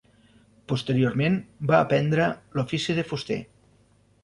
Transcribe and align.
Posteriorment, 0.71 1.35
va 1.73 1.83
aprendre 1.85 2.31
l'ofici 2.57 2.99
de 3.03 3.07
fuster. 3.13 3.41